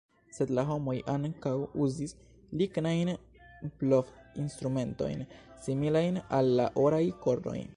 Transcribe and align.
Sed 0.35 0.51
la 0.59 0.61
homoj 0.67 0.95
ankaŭ 1.11 1.51
uzis 1.87 2.15
lignajn 2.61 3.11
blov-instrumentojn 3.83 5.23
similajn 5.67 6.21
al 6.39 6.51
la 6.63 6.67
oraj 6.87 7.03
kornoj. 7.27 7.61